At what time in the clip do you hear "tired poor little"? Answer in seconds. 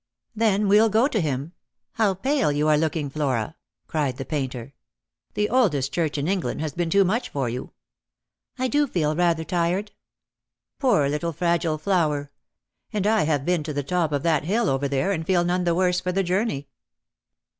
9.43-11.33